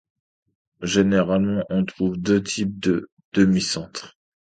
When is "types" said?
2.41-2.79